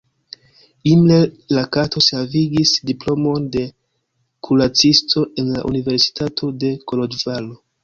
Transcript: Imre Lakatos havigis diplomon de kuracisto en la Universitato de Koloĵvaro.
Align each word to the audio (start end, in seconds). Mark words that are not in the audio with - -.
Imre 0.91 1.17
Lakatos 1.57 2.07
havigis 2.15 2.71
diplomon 2.91 3.45
de 3.57 3.67
kuracisto 4.49 5.25
en 5.43 5.55
la 5.59 5.63
Universitato 5.73 6.53
de 6.65 6.75
Koloĵvaro. 6.93 7.55